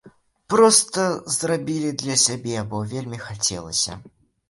[0.53, 1.01] Проста
[1.35, 4.05] зрабілі для сябе, бо вельмі хацелася.